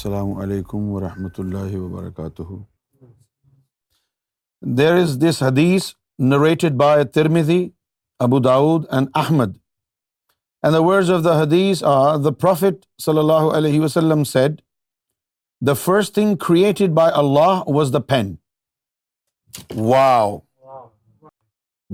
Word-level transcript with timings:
السلام 0.00 0.30
علیکم 0.42 0.88
ورحمۃ 0.90 1.38
اللہ 1.38 1.74
وبرکاتہ 1.78 2.42
دیر 4.78 4.92
از 5.00 5.16
this 5.22 5.42
hadith 5.42 5.90
narrated 6.30 6.74
by 6.82 7.04
Tirmidhi 7.14 7.58
Abu 8.26 8.38
Dawud 8.44 8.84
and 8.92 9.08
Ahmad 9.22 9.56
and 10.62 10.74
the 10.74 10.80
words 10.84 11.10
of 11.16 11.24
the 11.24 11.34
حدیث 11.40 11.82
آر 11.96 12.16
دا 12.24 12.30
پروفٹ 12.46 12.84
صلی 13.06 13.18
اللہ 13.24 13.50
علیہ 13.58 13.80
وسلم 13.80 14.24
said 14.32 14.60
the 15.66 15.72
first 15.84 16.14
thing 16.14 16.34
created 16.46 16.94
by 17.02 17.12
Allah 17.24 17.62
was 17.74 17.92
the 17.92 18.00
pen 18.14 18.34
wow 19.76 20.38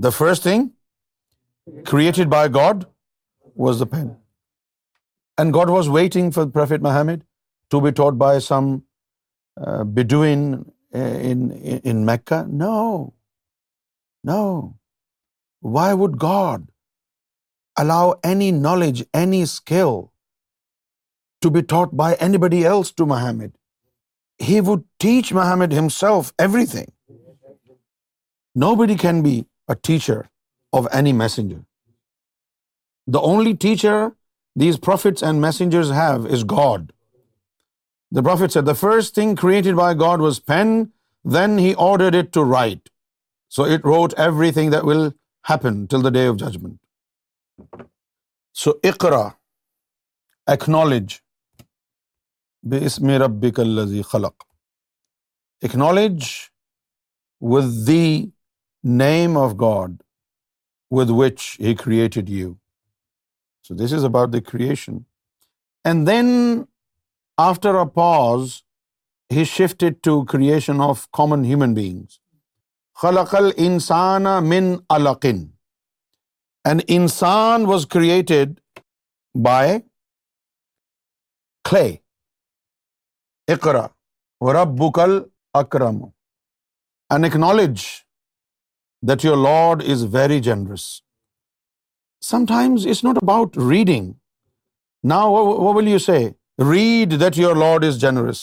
the 0.03 0.09
first 0.23 0.43
thing 0.47 1.81
created 1.91 2.31
by 2.39 2.53
God 2.63 2.83
was 3.67 3.79
the 3.79 3.85
pen 3.97 4.07
and 5.37 5.55
God 5.55 5.69
was 5.79 5.89
waiting 6.01 6.31
for 6.35 6.49
prophet 6.53 6.81
Muhammad 6.91 7.23
to 7.73 7.81
be 7.85 7.91
taught 7.99 8.17
by 8.23 8.31
some 8.47 8.71
uh, 8.77 9.83
Bedouin 9.97 10.45
uh, 10.57 11.31
in 11.91 12.05
Mecca? 12.09 12.39
No. 12.57 14.39
Why 15.75 15.87
would 15.99 16.17
God 16.23 16.65
allow 17.83 18.03
any 18.33 18.47
knowledge, 18.57 19.01
any 19.21 19.39
skill 19.51 19.93
to 21.45 21.49
be 21.57 21.61
taught 21.73 21.95
by 22.03 22.09
anybody 22.27 22.63
else 22.73 22.91
to 22.97 23.05
Muhammad? 23.13 23.53
He 24.49 24.57
would 24.67 24.83
teach 25.05 25.31
Muhammad 25.39 25.77
himself 25.77 26.33
everything. 26.47 26.89
Nobody 28.63 28.97
can 29.05 29.23
be 29.29 29.33
a 29.75 29.75
teacher 29.89 30.19
of 30.81 30.91
any 30.99 31.13
messenger. 31.21 31.63
The 33.15 33.23
only 33.33 33.55
teacher 33.65 33.97
these 34.61 34.77
prophets 34.89 35.25
and 35.29 35.41
messengers 35.47 35.97
have 36.03 36.29
is 36.39 36.45
God. 36.57 36.85
The 38.15 38.21
prophet 38.23 38.51
said 38.51 38.63
the 38.67 38.73
first 38.79 39.13
thing 39.15 39.35
created 39.41 39.75
by 39.77 39.95
God 39.99 40.21
was 40.21 40.39
pen 40.47 40.67
then 41.33 41.57
he 41.59 41.73
order 41.87 42.17
it 42.19 42.33
to 42.33 42.43
write 42.53 42.89
so 43.55 43.63
it 43.63 43.85
wrote 43.85 44.13
everything 44.57 44.71
that 44.71 44.83
will 44.89 45.07
happen 45.49 45.85
till 45.91 46.03
the 46.03 46.09
day 46.19 46.25
of 46.27 46.35
judgement 46.39 47.81
so 48.63 48.71
Iqra 48.89 49.27
acknowledge 50.51 51.13
بے 52.69 52.83
اس 52.85 52.99
میں 53.07 53.19
رب 53.19 53.45
کلزی 53.55 54.01
خلق 54.11 54.43
acknowledge 55.67 56.23
with 57.55 57.65
the 57.87 58.25
name 59.03 59.37
of 59.37 59.51
God 59.61 60.01
with 60.97 61.09
which 61.17 61.41
he 61.59 61.75
created 61.83 62.29
you 62.29 62.53
so 63.67 63.75
this 63.85 63.93
is 63.93 64.05
about 64.05 64.33
the 64.33 64.39
creation 64.51 64.97
and 65.85 66.07
then 66.07 66.33
after 67.41 67.73
pause 67.95 68.49
he 69.35 69.43
shifted 69.45 69.95
to 70.03 70.13
creation 70.31 70.81
of 70.81 71.05
common 71.17 71.43
human 71.45 71.73
beings 71.73 72.17
خلق 73.01 73.35
انسان 76.65 77.65
was 77.65 77.85
کھلے 77.89 78.43
by 79.45 79.77
رب 84.53 84.77
بکل 84.79 85.17
اکرم 85.61 86.03
and 87.15 87.77
that 89.09 89.25
your 89.25 89.37
lord 89.43 89.83
is 89.91 90.03
very 90.15 90.39
generous 90.49 90.87
sometimes 92.49 92.87
it's 92.87 93.03
not 93.03 93.17
about 93.23 93.57
reading 93.69 94.11
نا 95.09 95.21
will 95.75 95.87
you 95.87 95.99
say 96.09 96.17
read 96.65 97.19
that 97.21 97.37
your 97.37 97.55
lord 97.55 97.83
is 97.85 97.99
generous 98.01 98.37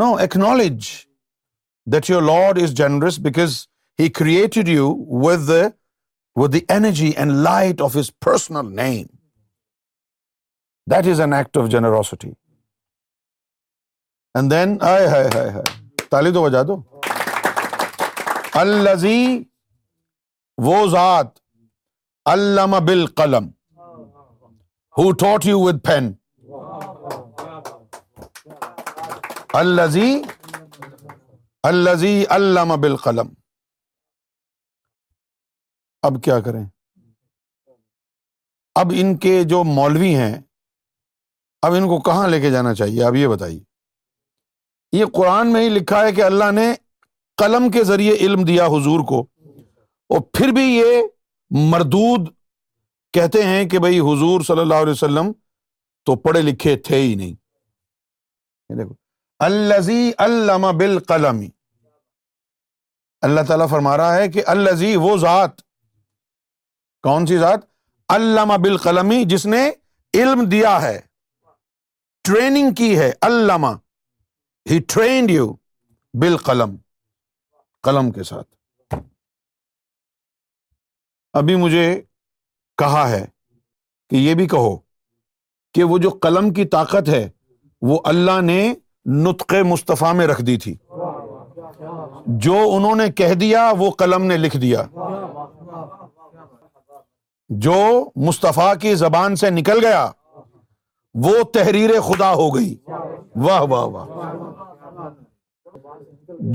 know 0.00 0.06
acknowledge 0.20 0.86
that 1.92 2.10
your 2.10 2.22
lord 2.22 2.58
is 2.62 2.72
generous 2.76 3.18
because 3.24 3.56
he 4.00 4.08
created 4.18 4.68
you 4.68 4.88
with 5.24 5.48
with 6.40 6.52
the 6.52 6.60
energy 6.72 7.08
and 7.16 7.32
light 7.44 7.80
of 7.82 7.96
his 7.96 8.10
personal 8.24 8.74
name 8.82 9.06
that 10.94 11.08
is 11.12 11.20
an 11.20 11.32
act 11.32 11.56
of 11.58 11.68
generosity 11.72 12.30
and 14.34 14.50
then 14.50 14.76
آئے 14.90 15.06
ہائے 15.06 15.28
ہائے 15.34 15.50
ہائے 15.50 16.04
تالی 16.10 16.30
دو 16.34 16.42
وجہ 16.42 16.62
الزی 18.60 19.20
ووزات 20.66 21.38
الم 22.32 22.74
بل 22.86 23.06
قلم 23.16 23.50
ہو 24.98 25.04
taught 25.20 25.44
you 25.46 25.58
with 25.60 25.76
pen 25.84 26.10
الزی 29.60 30.10
الزی 31.68 32.14
اللہ 32.36 32.74
بال 32.82 32.96
قلم 33.04 33.28
اب 36.08 36.22
کیا 36.24 36.38
کریں 36.48 36.62
اب 38.80 38.92
ان 38.96 39.16
کے 39.22 39.32
جو 39.52 39.62
مولوی 39.64 40.14
ہیں 40.16 40.32
اب 41.66 41.74
ان 41.78 41.88
کو 41.88 42.00
کہاں 42.10 42.28
لے 42.34 42.40
کے 42.40 42.50
جانا 42.56 42.74
چاہیے 42.82 43.02
اب 43.04 43.16
یہ 43.16 43.28
بتائیے 43.34 43.60
یہ 44.98 45.04
قرآن 45.14 45.52
میں 45.52 45.60
ہی 45.64 45.68
لکھا 45.78 46.04
ہے 46.06 46.12
کہ 46.18 46.22
اللہ 46.24 46.50
نے 46.60 46.72
قلم 47.44 47.70
کے 47.78 47.84
ذریعے 47.92 48.14
علم 48.26 48.44
دیا 48.52 48.66
حضور 48.76 49.06
کو 49.14 49.20
اور 50.14 50.20
پھر 50.38 50.52
بھی 50.60 50.68
یہ 50.74 50.94
مردود 51.74 52.28
کہتے 53.14 53.42
ہیں 53.44 53.64
کہ 53.68 53.78
بھائی 53.84 53.98
حضور 54.08 54.40
صلی 54.46 54.60
اللہ 54.60 54.82
علیہ 54.84 54.92
وسلم 54.92 55.30
تو 56.06 56.14
پڑھے 56.26 56.40
لکھے 56.42 56.76
تھے 56.86 57.00
ہی 57.00 57.14
نہیں 57.14 57.34
دیکھو 58.78 58.94
علامہ 60.24 60.70
بال 60.78 60.98
کلمی 61.08 61.48
اللہ 63.28 63.40
تعالیٰ 63.48 63.68
فرما 63.70 63.96
رہا 63.96 64.14
ہے 64.14 64.28
کہ 64.36 64.42
الزی 64.54 64.94
وہ 65.02 65.16
ذات 65.24 65.60
کون 67.08 67.26
سی 67.26 67.38
ذات 67.38 67.66
علامہ 68.14 68.54
بال 68.64 68.76
قلم 68.86 69.12
جس 69.30 69.46
نے 69.54 69.60
علم 70.22 70.44
دیا 70.50 70.80
ہے 70.82 70.98
ٹریننگ 72.28 72.74
کی 72.80 72.98
ہے 72.98 73.10
علامہ 73.28 73.70
ہی 74.70 74.78
ٹرینڈ 74.94 75.30
یو 75.30 75.52
بال 76.22 76.36
قلم 76.48 76.76
قلم 77.88 78.10
کے 78.18 78.22
ساتھ 78.30 78.94
ابھی 81.40 81.54
مجھے 81.56 81.84
کہا 82.82 83.04
ہے 83.10 83.24
کہ 84.10 84.22
یہ 84.26 84.34
بھی 84.38 84.46
کہو 84.54 84.70
کہ 85.74 85.84
وہ 85.90 85.98
جو 86.04 86.10
قلم 86.24 86.52
کی 86.58 86.64
طاقت 86.76 87.08
ہے 87.08 87.24
وہ 87.90 87.98
اللہ 88.12 88.40
نے 88.46 88.60
نطق 89.26 89.54
مصطفیٰ 89.72 90.12
میں 90.20 90.26
رکھ 90.30 90.40
دی 90.48 90.56
تھی 90.64 90.74
جو 92.46 92.56
انہوں 92.76 92.96
نے 93.02 93.08
کہہ 93.20 93.34
دیا 93.44 93.60
وہ 93.78 93.90
قلم 94.02 94.24
نے 94.32 94.36
لکھ 94.46 94.56
دیا 94.64 94.82
جو 97.66 97.78
مصطفیٰ 98.26 98.72
کی 98.82 98.94
زبان 99.04 99.36
سے 99.44 99.50
نکل 99.60 99.84
گیا 99.86 100.02
وہ 101.26 101.32
تحریر 101.56 101.90
خدا 102.08 102.32
ہو 102.40 102.48
گئی 102.54 102.74
واہ 103.46 103.62
واہ 103.72 103.86
واہ 103.94 105.16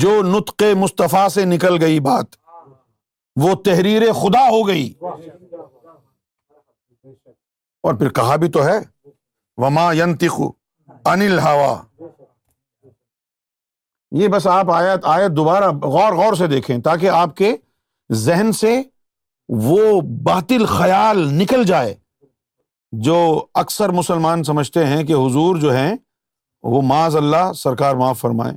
جو 0.04 0.14
نطق 0.36 0.64
مصطفیٰ 0.84 1.28
سے 1.38 1.46
نکل 1.56 1.82
گئی 1.84 2.00
بات 2.12 2.36
وہ 3.42 3.54
تحریر 3.66 4.04
خدا 4.22 4.46
ہو 4.50 4.62
گئی 4.68 4.88
اور 7.84 7.94
پھر 7.96 8.10
کہا 8.20 8.36
بھی 8.44 8.50
تو 8.52 8.66
ہے 8.66 8.78
وما 9.64 9.92
ینتخو 9.98 10.50
انل 11.12 11.40
ہوا 11.44 11.76
یہ 14.22 14.28
بس 14.34 14.48
آپ 14.48 14.70
آیت 14.72 15.06
آیت 15.16 15.32
دوبارہ 15.36 15.70
غور 15.84 16.14
غور 16.18 16.34
سے 16.42 16.48
دیکھیں 16.48 16.78
تاکہ 16.84 17.10
آپ 17.22 17.36
کے 17.38 17.56
ذہن 18.26 18.52
سے 18.60 18.82
وہ 19.64 19.80
باطل 20.24 20.66
خیال 20.78 21.24
نکل 21.34 21.64
جائے 21.68 21.94
جو 23.06 23.16
اکثر 23.62 23.90
مسلمان 24.00 24.44
سمجھتے 24.44 24.86
ہیں 24.86 25.04
کہ 25.06 25.14
حضور 25.14 25.56
جو 25.62 25.74
ہیں 25.76 25.96
وہ 26.74 26.82
معاذ 26.90 27.16
اللہ 27.16 27.52
سرکار 27.56 27.96
معاف 27.96 28.20
فرمائے 28.20 28.54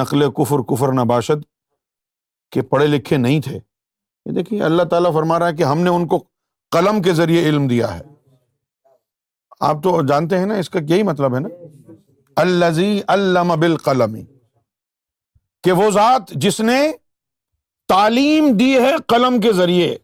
نقل 0.00 0.30
کفر 0.38 0.62
کفر 0.74 0.92
نباشد 1.02 1.44
کے 2.52 2.62
پڑھے 2.72 2.86
لکھے 2.86 3.16
نہیں 3.16 3.40
تھے 3.40 3.54
یہ 3.58 4.32
دیکھیے 4.34 4.62
اللہ 4.70 4.82
تعالیٰ 4.90 5.12
فرما 5.12 5.38
رہا 5.38 5.48
ہے 5.48 5.54
کہ 5.56 5.62
ہم 5.72 5.80
نے 5.86 5.90
ان 5.90 6.06
کو 6.08 6.22
قلم 6.76 7.00
کے 7.02 7.12
ذریعے 7.14 7.48
علم 7.48 7.66
دیا 7.68 7.94
ہے 7.96 8.00
آپ 9.68 9.82
تو 9.82 9.90
جانتے 10.06 10.38
ہیں 10.38 10.46
نا 10.46 10.54
اس 10.60 10.70
کا 10.70 10.78
یہی 10.88 11.02
مطلب 11.08 11.34
ہے 11.34 11.40
نا 11.40 11.48
الزی 12.42 12.88
علم 13.12 13.48
بالقلم 13.60 14.14
قلم 14.14 14.24
کہ 15.64 15.72
وہ 15.80 15.88
ذات 15.96 16.30
جس 16.44 16.60
نے 16.60 16.78
تعلیم 17.88 18.50
دی 18.60 18.72
ہے 18.84 18.92
قلم 19.12 19.38
کے 19.40 19.52
ذریعے 19.58 19.94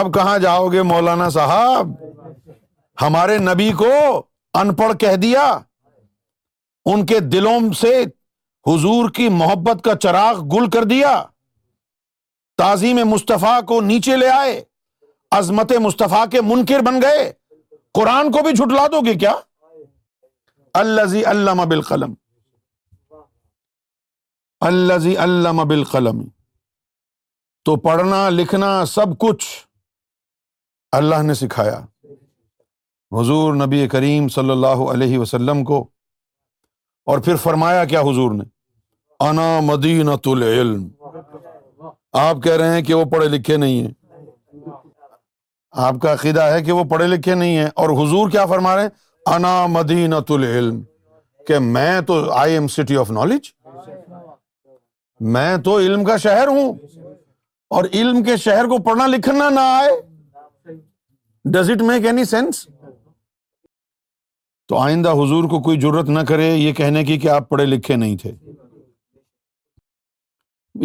اب 0.00 0.12
کہاں 0.14 0.38
جاؤ 0.42 0.68
گے 0.72 0.82
مولانا 0.92 1.28
صاحب 1.36 1.92
ہمارے 3.02 3.36
نبی 3.50 3.70
کو 3.78 3.92
ان 4.60 4.74
پڑھ 4.76 4.96
کہہ 5.00 5.16
دیا 5.26 5.42
ان 6.92 7.04
کے 7.06 7.18
دلوں 7.34 7.72
سے 7.80 7.92
حضور 8.70 9.10
کی 9.18 9.28
محبت 9.42 9.84
کا 9.84 9.94
چراغ 10.06 10.42
گل 10.54 10.68
کر 10.76 10.84
دیا 10.94 11.12
تازی 12.58 12.92
میں 12.94 13.04
کو 13.68 13.80
نیچے 13.92 14.16
لے 14.24 14.28
آئے 14.38 14.58
عظمت 15.36 15.72
مصطفیٰ 15.82 16.24
کے 16.30 16.40
منکر 16.46 16.80
بن 16.86 17.00
گئے 17.02 17.30
قرآن 17.94 18.30
کو 18.32 18.42
بھی 18.42 18.52
جھٹلا 18.54 18.86
دو 18.92 19.00
گی 19.06 19.14
کیا 19.18 19.32
الزی 20.78 21.22
علامہ 21.30 21.62
بال 21.70 21.80
قلم 21.88 22.14
اللہ 24.66 25.06
علام 25.24 25.56
بال 25.68 25.84
قلم 25.90 26.22
تو 27.64 27.76
پڑھنا 27.84 28.28
لکھنا 28.30 28.70
سب 28.88 29.18
کچھ 29.20 29.46
اللہ 30.96 31.22
نے 31.22 31.34
سکھایا 31.34 31.78
حضور 33.18 33.54
نبی 33.54 33.86
کریم 33.88 34.28
صلی 34.38 34.50
اللہ 34.50 34.82
علیہ 34.92 35.18
وسلم 35.18 35.64
کو 35.64 35.78
اور 37.10 37.18
پھر 37.24 37.36
فرمایا 37.42 37.84
کیا 37.92 38.00
حضور 38.08 38.32
نے 38.36 38.44
انا 39.28 39.46
مدینہ 39.64 40.14
العلم 40.32 40.86
آپ 42.20 42.42
کہہ 42.44 42.56
رہے 42.60 42.74
ہیں 42.74 42.82
کہ 42.82 42.94
وہ 42.94 43.04
پڑھے 43.12 43.28
لکھے 43.36 43.56
نہیں 43.56 43.80
ہیں 43.86 43.92
آپ 45.86 45.94
کا 46.02 46.12
عقیدہ 46.12 46.42
ہے 46.52 46.62
کہ 46.64 46.72
وہ 46.72 46.82
پڑھے 46.90 47.06
لکھے 47.06 47.34
نہیں 47.40 47.56
ہیں 47.56 47.66
اور 47.80 47.90
حضور 48.02 48.30
کیا 48.30 48.44
فرما 48.52 48.74
رہے 48.76 48.82
ہیں 48.82 48.88
انا 49.34 49.50
مدینۃ 49.74 50.30
العلم 50.36 50.80
کہ 51.46 51.58
میں 51.76 52.00
تو 52.06 52.14
I 52.38 52.52
am 52.54 52.66
city 52.76 52.96
of 53.02 53.10
knowledge 53.18 53.46
میں 55.36 55.56
تو 55.64 55.78
علم 55.78 56.04
کا 56.04 56.16
شہر 56.24 56.46
ہوں 56.56 56.72
اور 57.76 57.84
علم 57.98 58.22
کے 58.24 58.36
شہر 58.44 58.68
کو 58.72 58.78
پڑھنا 58.88 59.06
لکھنا 59.14 59.48
نہ 59.50 59.60
آئے 59.80 60.74
does 61.56 61.70
it 61.70 61.82
make 61.90 62.06
any 62.06 62.24
sense 62.32 62.66
تو 64.68 64.78
آئندہ 64.78 65.10
حضور 65.22 65.44
کو 65.50 65.60
کوئی 65.68 65.80
ضرورت 65.80 66.08
نہ 66.18 66.24
کرے 66.28 66.50
یہ 66.50 66.72
کہنے 66.80 67.04
کی 67.04 67.18
کہ 67.18 67.28
آپ 67.38 67.48
پڑھے 67.48 67.66
لکھے 67.66 67.96
نہیں 68.04 68.16
تھے 68.24 68.32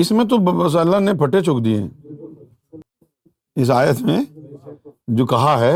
اس 0.03 0.11
میں 0.19 0.25
تو 0.33 0.37
بس 0.51 0.75
اللہ 0.85 0.99
نے 1.09 1.13
پھٹے 1.25 1.41
چک 1.49 1.63
دیے 1.65 1.83
اس 3.61 3.69
آیت 3.81 4.01
میں 4.11 4.19
جو 5.15 5.25
کہا 5.27 5.59
ہے 5.59 5.73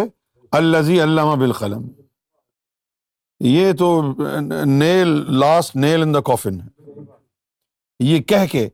الزی 0.57 1.01
علامہ 1.03 1.35
بال 1.39 1.51
قلم 1.53 1.87
یہ 3.45 3.71
تو 3.79 3.87
nail 4.65 5.07
last 5.39 5.75
nail 5.75 6.01
in 6.01 6.13
the 6.13 6.21
coffin 6.29 6.59
ہے 6.61 7.05
یہ 8.03 8.21
کہہ 8.31 8.45
کے 8.51 8.67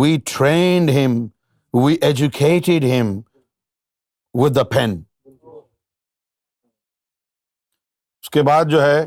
وی 0.00 0.16
ٹرینڈ 0.36 0.90
ہم 0.96 1.18
وی 1.84 1.96
ایجوکیٹڈ 2.08 2.84
ہم 2.92 3.14
ود 4.42 4.56
دا 4.56 4.62
پین 4.74 5.00
اس 8.22 8.30
کے 8.32 8.42
بعد 8.46 8.64
جو 8.70 8.82
ہے 8.82 9.00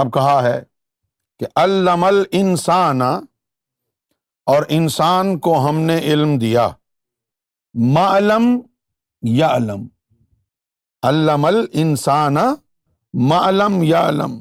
اب 0.00 0.12
کہا 0.14 0.42
ہے 0.48 0.58
کہ 1.38 1.46
علم 1.62 2.04
انسان 2.40 3.02
اور 4.50 4.62
انسان 4.80 5.38
کو 5.40 5.54
ہم 5.68 5.78
نے 5.88 5.98
علم 6.12 6.36
دیا 6.38 6.68
معلم 7.94 8.52
یا 9.30 9.48
علم 9.56 9.84
علم 11.06 11.44
انسان 11.82 12.36
معلم 13.28 13.82
یا 13.82 14.00
علم 14.08 14.36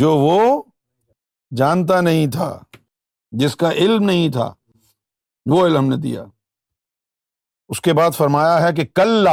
جو 0.00 0.10
وہ 0.18 0.62
جانتا 1.56 2.00
نہیں 2.00 2.26
تھا 2.32 2.50
جس 3.40 3.56
کا 3.56 3.70
علم 3.72 4.02
نہیں 4.04 4.28
تھا 4.32 4.52
وہ 5.50 5.66
علم 5.66 5.88
نے 5.88 5.96
دیا 6.02 6.24
اس 7.68 7.80
کے 7.86 7.92
بعد 7.94 8.10
فرمایا 8.16 8.60
ہے 8.62 8.72
کہ 8.76 8.84
کل 8.94 9.28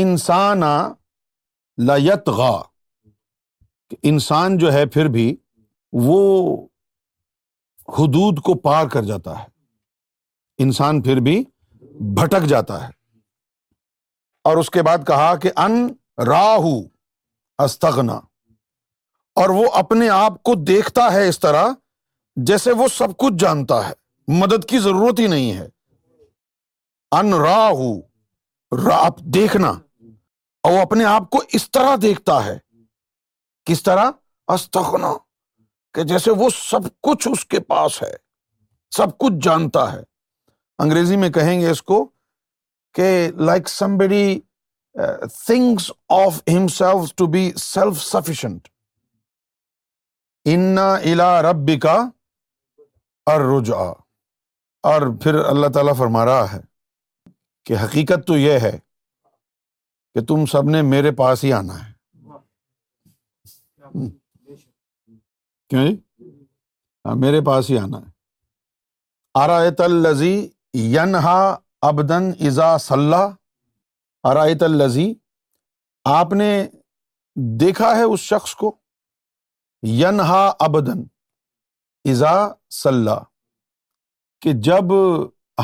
انسان 0.00 0.60
لت 1.90 2.28
گا 2.38 2.50
کہ 3.90 3.96
انسان 4.10 4.58
جو 4.58 4.72
ہے 4.72 4.84
پھر 4.96 5.08
بھی 5.18 5.34
وہ 6.06 6.18
حدود 7.98 8.38
کو 8.44 8.54
پار 8.68 8.86
کر 8.92 9.02
جاتا 9.04 9.38
ہے 9.38 9.48
انسان 10.62 11.00
پھر 11.02 11.20
بھی 11.28 11.42
بھٹک 12.18 12.44
جاتا 12.48 12.82
ہے 12.82 12.90
اور 14.48 14.56
اس 14.56 14.70
کے 14.70 14.82
بعد 14.82 14.98
کہا 15.06 15.34
کہ 15.42 15.50
ان 15.56 15.86
استغنا 17.64 18.12
اور 19.40 19.48
وہ 19.58 19.64
اپنے 19.78 20.08
آپ 20.10 20.42
کو 20.42 20.54
دیکھتا 20.68 21.12
ہے 21.12 21.26
اس 21.28 21.38
طرح 21.40 21.66
جیسے 22.50 22.72
وہ 22.78 22.86
سب 22.96 23.16
کچھ 23.18 23.34
جانتا 23.38 23.80
ہے 23.88 23.92
مدد 24.40 24.64
کی 24.68 24.78
ضرورت 24.78 25.20
ہی 25.20 25.26
نہیں 25.26 25.52
ہے 25.58 25.68
ان 27.18 27.32
راہو 27.42 29.18
دیکھنا 29.34 29.68
اور 29.70 30.72
وہ 30.72 30.80
اپنے 30.80 31.04
آپ 31.04 31.28
کو 31.30 31.42
اس 31.58 31.70
طرح 31.72 31.94
دیکھتا 32.02 32.44
ہے 32.44 32.56
کس 33.66 33.82
طرح 33.82 34.10
استغنا 34.54 35.12
کہ 35.94 36.02
جیسے 36.14 36.30
وہ 36.38 36.48
سب 36.56 36.86
کچھ 37.06 37.28
اس 37.30 37.44
کے 37.54 37.60
پاس 37.74 38.02
ہے 38.02 38.12
سب 38.96 39.16
کچھ 39.18 39.34
جانتا 39.44 39.92
ہے 39.92 40.02
انگریزی 40.82 41.16
میں 41.22 41.28
کہیں 41.30 41.60
گے 41.60 41.70
اس 41.70 41.82
کو 41.90 41.96
کہ 42.94 43.06
like 43.46 43.68
somebody 43.98 44.22
of 46.16 46.40
himself 46.76 47.14
to 47.16 47.24
be 47.32 47.50
self 47.62 48.00
sufficient 48.02 48.68
الا 50.52 51.26
رب 51.50 51.70
انبکا 51.70 51.96
اور 54.90 55.06
پھر 55.22 55.34
اللہ 55.48 55.66
تعالیٰ 55.74 55.94
فرما 55.98 56.24
رہا 56.24 56.46
ہے 56.52 56.60
کہ 57.66 57.76
حقیقت 57.82 58.26
تو 58.26 58.36
یہ 58.38 58.58
ہے 58.66 58.76
کہ 60.14 60.24
تم 60.28 60.46
سب 60.52 60.70
نے 60.76 60.80
میرے 60.92 61.10
پاس 61.18 61.42
ہی 61.44 61.52
آنا 61.58 61.76
ہے 61.84 61.88
کیوں 65.68 65.86
جی؟ 65.88 65.94
ہاں، 67.06 67.14
میرے 67.26 67.40
پاس 67.46 67.70
ہی 67.70 67.78
آنا 67.78 67.98
ہے 68.06 68.10
آرا 69.42 69.58
تلزی 69.78 70.32
ینہا 70.74 71.38
ابدن 71.86 72.30
ازا 72.46 72.76
صلاح 72.80 73.28
ارائت 74.28 74.62
الزی 74.62 75.12
آپ 76.18 76.32
نے 76.32 76.50
دیکھا 77.60 77.94
ہے 77.96 78.02
اس 78.02 78.20
شخص 78.20 78.54
کو 78.56 78.70
ینہا 79.86 80.44
ابدن 80.66 81.02
ازا 82.10 82.32
صلاح 82.82 83.18
کہ 84.42 84.52
جب 84.68 84.92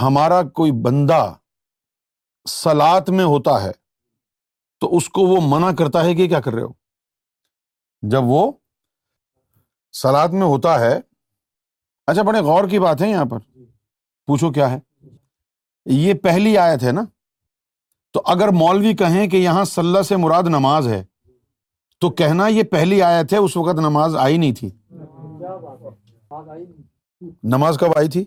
ہمارا 0.03 0.43
کوئی 0.55 0.73
بندہ 0.85 1.23
سلاد 2.49 3.09
میں 3.17 3.25
ہوتا 3.25 3.63
ہے 3.63 3.71
تو 4.81 4.97
اس 4.97 5.09
کو 5.09 5.23
وہ 5.27 5.39
منع 5.51 5.71
کرتا 5.79 6.05
ہے 6.05 6.15
کہ 6.15 6.27
کیا 6.29 6.41
کر 6.41 6.53
رہے 6.55 6.63
ہو 6.63 6.73
جب 8.11 8.25
وہ 8.33 8.51
سلاد 10.03 10.29
میں 10.41 10.47
ہوتا 10.47 10.79
ہے 10.81 10.99
اچھا 12.07 12.23
بڑے 12.23 12.41
غور 12.49 12.69
کی 12.71 12.79
بات 12.79 13.03
ہے 13.03 13.09
یہاں 13.11 13.25
پر 13.31 13.39
پوچھو 14.27 14.53
کیا 14.53 14.71
ہے 14.71 14.79
یہ 15.95 16.15
پہلی 16.23 16.57
آیت 16.59 16.83
ہے 16.83 16.93
نا 16.93 17.05
تو 18.15 18.23
اگر 18.33 18.49
مولوی 18.61 18.95
کہیں 18.97 19.27
کہ 19.31 19.37
یہاں 19.37 19.65
صلاح 19.65 20.03
سے 20.09 20.17
مراد 20.17 20.47
نماز 20.51 20.87
ہے 20.89 21.03
تو 22.01 22.11
کہنا 22.21 22.47
یہ 22.49 22.63
پہلی 22.71 23.01
آیت 23.03 23.33
ہے 23.33 23.39
اس 23.39 23.57
وقت 23.57 23.79
نماز 23.81 24.17
آئی 24.21 24.37
نہیں 24.37 24.53
تھی 24.55 24.71
نماز 27.53 27.77
کب 27.81 27.97
آئی 27.97 28.09
تھی 28.11 28.25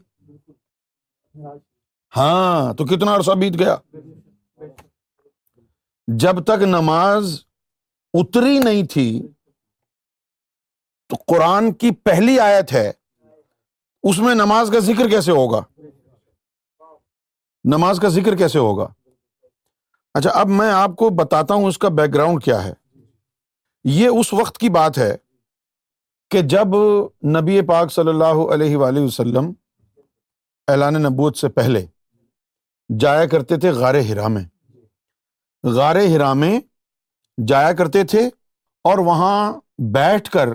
ہاں 2.18 2.74
تو 2.74 2.86
کتنا 2.86 3.16
عرصہ 3.16 3.32
بیت 3.42 3.60
گیا 3.60 3.76
جب 6.22 6.44
تک 6.44 6.64
نماز 6.68 7.36
اتری 8.20 8.58
نہیں 8.60 8.84
تھی 8.94 9.06
تو 11.10 11.16
قرآن 11.34 11.72
کی 11.74 11.92
پہلی 12.04 12.40
آیت 12.40 12.74
ہے 12.74 12.92
اس 14.10 14.20
میں 14.20 14.34
نماز 14.36 14.70
کا 14.74 14.80
ذکر 14.80 15.10
کیسے 15.10 15.32
ہوگا 15.32 15.62
نماز 17.68 18.00
کا 18.02 18.08
ذکر 18.10 18.36
کیسے 18.38 18.60
ہوگا 18.60 18.88
اچھا 20.18 20.30
اب 20.40 20.50
میں 20.50 20.70
آپ 20.72 20.96
کو 20.98 21.10
بتاتا 21.18 21.54
ہوں 21.54 21.66
اس 21.68 21.78
کا 21.78 21.90
بیک 21.98 22.14
گراؤنڈ 22.14 22.44
کیا 22.44 22.64
ہے 22.66 22.72
یہ 23.94 24.20
اس 24.20 24.34
وقت 24.34 24.58
کی 24.58 24.70
بات 24.78 24.98
ہے 24.98 25.16
کہ 26.32 26.42
جب 26.54 26.76
نبی 27.40 27.60
پاک 27.68 27.92
صلی 27.92 28.10
اللہ 28.10 28.40
علیہ 28.54 28.78
وآلہ 28.78 29.00
وسلم 29.00 29.52
اعلان 30.72 31.02
نبوت 31.04 31.38
سے 31.38 31.50
پہلے 31.60 31.86
جایا 33.00 33.26
کرتے 33.32 33.58
تھے 33.60 33.70
غار 33.80 33.96
ہرا 34.10 34.28
میں 34.34 34.44
غار 35.76 35.96
ہرا 36.16 36.34
میں 36.34 36.60
جایا 37.48 37.72
کرتے 37.78 38.04
تھے 38.12 38.26
اور 38.90 38.98
وہاں 39.08 39.38
بیٹھ 39.94 40.30
کر 40.32 40.50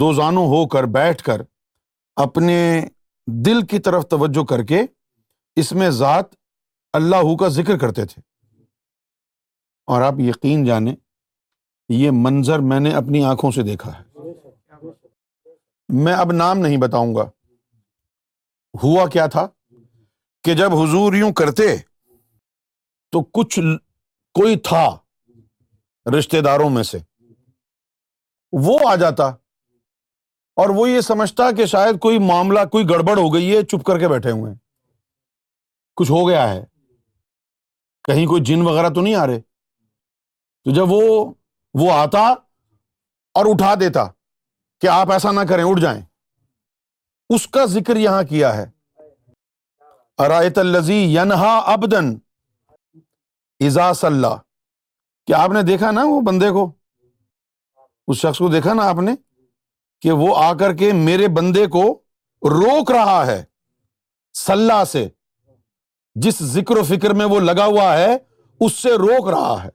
دو 0.00 0.12
زانو 0.14 0.44
ہو 0.52 0.66
کر 0.74 0.84
بیٹھ 0.98 1.22
کر 1.22 1.40
اپنے 2.22 2.56
دل 3.46 3.60
کی 3.70 3.78
طرف 3.78 4.06
توجہ 4.10 4.44
کر 4.50 4.62
کے 4.66 4.82
اس 5.60 5.72
میں 5.80 5.88
ذات 5.90 6.26
اللہ 6.98 7.34
کا 7.40 7.48
ذکر 7.56 7.78
کرتے 7.78 8.04
تھے 8.06 8.20
اور 9.92 10.02
آپ 10.02 10.18
یقین 10.20 10.64
جانیں 10.64 10.94
یہ 11.92 12.10
منظر 12.26 12.58
میں 12.70 12.78
نے 12.80 12.92
اپنی 12.96 13.22
آنکھوں 13.30 13.50
سے 13.52 13.62
دیکھا 13.62 13.92
ہے 13.98 14.30
میں 16.04 16.12
اب 16.14 16.32
نام 16.32 16.58
نہیں 16.58 16.76
بتاؤں 16.80 17.14
گا 17.14 17.22
ہوا 18.82 19.06
کیا 19.12 19.26
تھا 19.34 19.46
کہ 20.44 20.54
جب 20.60 20.74
حضور 20.74 21.12
یوں 21.14 21.32
کرتے 21.40 21.64
تو 23.12 23.22
کچھ 23.38 23.58
کوئی 24.38 24.56
تھا 24.68 24.84
رشتے 26.18 26.40
داروں 26.48 26.70
میں 26.70 26.82
سے 26.92 26.98
وہ 28.66 28.78
آ 28.90 28.94
جاتا 29.02 29.24
اور 30.62 30.68
وہ 30.76 30.88
یہ 30.90 31.00
سمجھتا 31.00 31.50
کہ 31.56 31.66
شاید 31.66 31.98
کوئی 32.06 32.18
معاملہ 32.30 32.64
کوئی 32.72 32.88
گڑبڑ 32.88 33.16
ہو 33.18 33.32
گئی 33.34 33.54
ہے 33.56 33.62
چپ 33.70 33.84
کر 33.86 33.98
کے 33.98 34.08
بیٹھے 34.08 34.30
ہوئے 34.30 34.50
ہیں 34.52 34.58
کچھ 35.96 36.10
ہو 36.10 36.26
گیا 36.28 36.48
ہے 36.52 36.62
کہیں 38.06 38.26
کوئی 38.26 38.42
جن 38.44 38.62
وغیرہ 38.66 38.88
تو 38.94 39.00
نہیں 39.00 39.14
آ 39.14 39.26
رہے 39.26 39.40
تو 39.40 40.74
جب 40.74 40.92
وہ 40.92 41.00
وہ 41.80 41.92
آتا 41.92 42.20
اور 43.38 43.46
اٹھا 43.50 43.74
دیتا 43.80 44.06
کہ 44.80 44.86
آپ 44.92 45.10
ایسا 45.12 45.30
نہ 45.32 45.40
کریں 45.48 45.64
اٹھ 45.64 45.80
جائیں 45.80 46.00
اس 47.34 47.46
کا 47.56 47.64
ذکر 47.74 47.96
یہاں 47.96 48.22
کیا 48.30 48.56
ہے 48.56 48.66
الزی 50.60 50.98
ینہا 51.14 51.56
ابدن 51.72 52.14
ازا 53.66 53.92
صلاح 54.00 54.36
کیا 55.26 55.42
آپ 55.42 55.50
نے 55.52 55.62
دیکھا 55.70 55.90
نا 55.96 56.02
وہ 56.10 56.20
بندے 56.26 56.50
کو 56.58 56.70
اس 58.10 58.16
شخص 58.16 58.38
کو 58.38 58.48
دیکھا 58.52 58.72
نا 58.74 58.88
آپ 58.88 58.98
نے 59.08 59.12
کہ 60.02 60.12
وہ 60.20 60.34
آ 60.44 60.52
کر 60.60 60.74
کے 60.76 60.92
میرے 61.06 61.28
بندے 61.38 61.66
کو 61.76 61.82
روک 62.58 62.90
رہا 62.92 63.26
ہے 63.26 63.42
سلح 64.46 64.84
سے 64.92 65.08
جس 66.24 66.42
ذکر 66.54 66.76
و 66.76 66.82
فکر 66.88 67.14
میں 67.16 67.24
وہ 67.26 67.38
لگا 67.40 67.64
ہوا 67.66 67.92
ہے 67.98 68.12
اس 68.64 68.72
سے 68.82 68.90
روک 68.98 69.28
رہا 69.30 69.62
ہے 69.64 69.68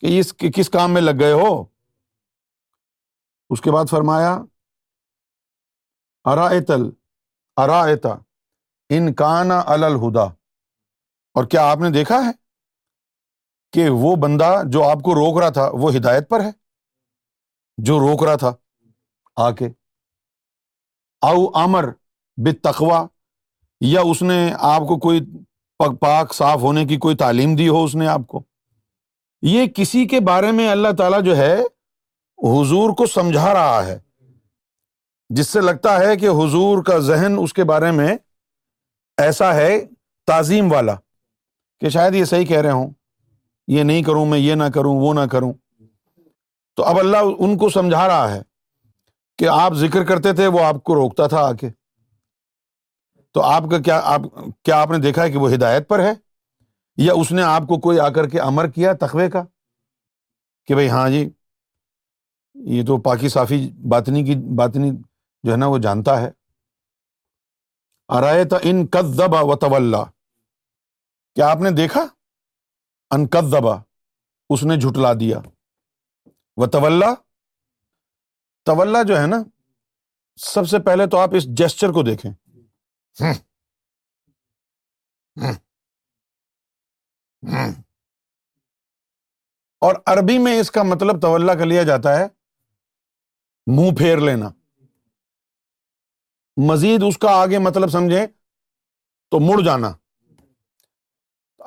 کہ 0.00 0.18
اس 0.20 0.32
کس 0.56 0.70
کام 0.70 0.92
میں 0.94 1.02
لگ 1.02 1.18
گئے 1.20 1.32
ہو 1.32 1.62
اس 3.52 3.60
کے 3.60 3.70
بعد 3.72 3.84
فرمایا 3.90 4.36
اراطل 6.32 6.82
ارا 7.62 7.82
انکانا 8.96 9.60
الہدا 9.74 10.24
اور 11.40 11.44
کیا 11.50 11.70
آپ 11.70 11.78
نے 11.80 11.90
دیکھا 11.90 12.16
ہے 12.26 12.30
کہ 13.72 13.88
وہ 14.00 14.14
بندہ 14.22 14.50
جو 14.72 14.82
آپ 14.88 14.98
کو 15.04 15.14
روک 15.14 15.40
رہا 15.40 15.48
تھا 15.58 15.68
وہ 15.82 15.94
ہدایت 15.96 16.28
پر 16.30 16.40
ہے 16.44 16.50
جو 17.88 17.98
روک 17.98 18.22
رہا 18.28 18.36
تھا 18.44 18.52
آ 19.46 19.50
کے 19.58 19.66
او 21.28 21.36
آمر 21.62 21.86
بے 22.44 22.52
تخوا 22.68 23.04
یا 23.90 24.00
اس 24.10 24.20
نے 24.22 24.36
آپ 24.74 24.82
کو 24.88 24.96
کوئی 25.04 25.20
پگ 25.78 25.94
پاک 26.00 26.34
صاف 26.34 26.60
ہونے 26.62 26.84
کی 26.86 26.96
کوئی 27.04 27.16
تعلیم 27.22 27.54
دی 27.56 27.68
ہو 27.68 27.82
اس 27.84 27.94
نے 27.94 28.06
آپ 28.08 28.26
کو 28.28 28.42
یہ 29.52 29.66
کسی 29.74 30.04
کے 30.08 30.20
بارے 30.28 30.50
میں 30.58 30.68
اللہ 30.70 30.92
تعالیٰ 30.98 31.20
جو 31.24 31.36
ہے 31.36 31.54
حضور 32.48 32.92
کو 32.98 33.06
سمجھا 33.14 33.52
رہا 33.54 33.84
ہے 33.86 33.98
جس 35.38 35.48
سے 35.48 35.60
لگتا 35.60 35.98
ہے 36.00 36.14
کہ 36.16 36.28
حضور 36.42 36.82
کا 36.86 36.98
ذہن 37.08 37.36
اس 37.42 37.52
کے 37.54 37.64
بارے 37.72 37.90
میں 38.00 38.08
ایسا 39.22 39.52
ہے 39.54 39.70
تعظیم 40.26 40.70
والا 40.72 40.94
کہ 41.80 41.88
شاید 41.96 42.14
یہ 42.14 42.24
صحیح 42.34 42.46
کہہ 42.46 42.60
رہے 42.62 42.70
ہوں 42.78 42.88
یہ 43.76 43.82
نہیں 43.90 44.02
کروں 44.02 44.24
میں 44.26 44.38
یہ 44.38 44.54
نہ 44.62 44.68
کروں 44.74 44.94
وہ 45.00 45.12
نہ 45.14 45.26
کروں 45.32 45.52
تو 46.76 46.84
اب 46.92 46.98
اللہ 46.98 47.34
ان 47.46 47.56
کو 47.58 47.68
سمجھا 47.80 48.06
رہا 48.08 48.34
ہے 48.34 48.40
کہ 49.38 49.48
آپ 49.58 49.74
ذکر 49.84 50.04
کرتے 50.04 50.32
تھے 50.40 50.46
وہ 50.56 50.64
آپ 50.64 50.82
کو 50.84 50.94
روکتا 50.94 51.26
تھا 51.34 51.44
آ 51.48 51.52
کے 51.64 51.68
تو 53.34 53.42
آپ 53.42 53.64
کا 53.70 53.78
کیا 53.84 54.00
آپ 54.14 54.22
کیا 54.64 54.80
آپ 54.80 54.90
نے 54.90 54.98
دیکھا 55.02 55.22
ہے 55.22 55.30
کہ 55.32 55.38
وہ 55.38 55.52
ہدایت 55.52 55.88
پر 55.88 55.98
ہے 56.04 56.12
یا 57.04 57.12
اس 57.20 57.30
نے 57.32 57.42
آپ 57.42 57.66
کو 57.68 57.78
کوئی 57.80 58.00
آ 58.00 58.08
کر 58.16 58.28
کے 58.28 58.40
امر 58.40 58.68
کیا 58.70 58.92
تخوے 59.00 59.28
کا 59.30 59.42
کہ 60.66 60.74
بھائی 60.74 60.88
ہاں 60.90 61.08
جی 61.10 61.28
یہ 62.76 62.84
تو 62.86 63.00
پاکی 63.02 63.28
صافی 63.28 63.58
باطنی 63.90 64.24
کی 64.24 64.34
باطنی 64.58 64.90
جو 65.42 65.52
ہے 65.52 65.56
نا 65.56 65.66
وہ 65.68 65.78
جانتا 65.86 66.20
ہے 66.20 66.30
ارائے 68.16 68.44
تو 68.50 68.56
ان 68.70 68.84
دبا 69.18 69.40
و 69.40 69.54
طول 69.62 69.94
کیا 71.34 71.50
آپ 71.50 71.60
نے 71.62 71.70
دیکھا 71.76 72.06
کد 73.32 73.50
دبا 73.52 73.74
اس 74.54 74.62
نے 74.64 74.76
جھٹلا 74.80 75.12
دیا 75.20 75.38
و 76.62 76.66
طلّہ 76.74 77.14
طلّہ 78.66 79.02
جو 79.08 79.20
ہے 79.20 79.26
نا 79.26 79.42
سب 80.44 80.68
سے 80.68 80.78
پہلے 80.86 81.06
تو 81.14 81.18
آپ 81.18 81.34
اس 81.36 81.44
جیسچر 81.60 81.92
کو 81.92 82.02
دیکھیں 82.02 82.30
Hmm. 83.18 83.32
Hmm. 85.40 85.56
Hmm. 87.46 87.72
اور 89.86 89.94
عربی 90.06 90.36
میں 90.38 90.58
اس 90.60 90.70
کا 90.70 90.82
مطلب 90.90 91.20
کر 91.58 91.64
لیا 91.66 91.82
جاتا 91.82 92.18
ہے 92.18 92.26
منہ 93.76 93.94
پھیر 93.98 94.18
لینا 94.28 94.50
مزید 96.68 97.02
اس 97.08 97.18
کا 97.18 97.30
آگے 97.40 97.58
مطلب 97.66 97.90
سمجھے 97.90 98.26
تو 99.30 99.40
مڑ 99.40 99.60
جانا 99.64 99.92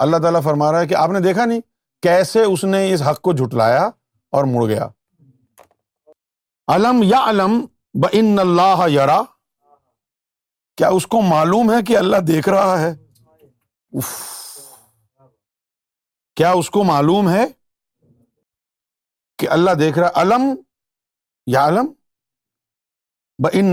اللہ 0.05 0.17
تعالیٰ 0.21 0.43
فرما 0.43 0.71
رہا 0.71 0.79
ہے 0.81 0.87
کہ 0.87 0.95
آپ 1.03 1.09
نے 1.11 1.19
دیکھا 1.27 1.45
نہیں 1.45 1.61
کیسے 2.07 2.43
اس 2.53 2.63
نے 2.73 2.85
اس 2.93 3.01
حق 3.09 3.21
کو 3.27 3.33
جھٹلایا 3.33 3.83
اور 4.37 4.43
مڑ 4.53 4.65
گیا 4.69 4.87
علم 6.75 7.03
یا 7.09 7.23
علم 7.29 7.59
بن 8.03 8.39
اللہ 8.39 8.85
یارا 8.91 9.21
کیا 10.77 10.87
اس 10.95 11.05
کو 11.07 11.21
معلوم 11.27 11.69
ہے 11.73 11.81
کہ 11.87 11.97
اللہ 11.97 12.19
دیکھ 12.27 12.47
رہا 12.49 12.79
ہے 12.81 12.91
کیا 16.37 16.51
اس 16.61 16.69
کو 16.75 16.83
معلوم 16.83 17.29
ہے 17.29 17.45
کہ 19.39 19.49
اللہ 19.55 19.71
دیکھ 19.79 19.97
رہا 19.99 20.21
علم 20.21 20.53
یا 21.55 21.67
علم 21.67 21.91